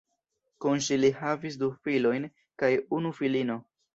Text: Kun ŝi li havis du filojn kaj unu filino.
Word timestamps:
Kun 0.63 0.79
ŝi 0.85 0.95
li 1.01 1.11
havis 1.17 1.59
du 1.65 1.69
filojn 1.87 2.27
kaj 2.63 2.73
unu 3.01 3.15
filino. 3.21 3.59